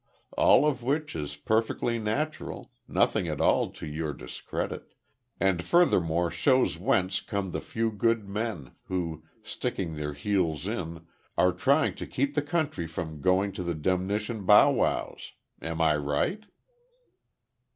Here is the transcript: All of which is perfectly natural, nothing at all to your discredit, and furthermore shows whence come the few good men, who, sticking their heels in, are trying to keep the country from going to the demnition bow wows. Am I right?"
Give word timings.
All 0.35 0.65
of 0.67 0.81
which 0.81 1.15
is 1.15 1.35
perfectly 1.35 1.99
natural, 1.99 2.71
nothing 2.87 3.27
at 3.27 3.39
all 3.39 3.69
to 3.73 3.85
your 3.85 4.13
discredit, 4.13 4.95
and 5.39 5.63
furthermore 5.63 6.31
shows 6.31 6.79
whence 6.79 7.19
come 7.21 7.51
the 7.51 7.61
few 7.61 7.91
good 7.91 8.27
men, 8.27 8.71
who, 8.85 9.23
sticking 9.43 9.93
their 9.93 10.13
heels 10.13 10.65
in, 10.65 11.05
are 11.37 11.51
trying 11.51 11.93
to 11.97 12.07
keep 12.07 12.33
the 12.33 12.41
country 12.41 12.87
from 12.87 13.21
going 13.21 13.51
to 13.51 13.61
the 13.61 13.75
demnition 13.75 14.43
bow 14.43 14.71
wows. 14.71 15.33
Am 15.61 15.79
I 15.79 15.97
right?" 15.97 16.45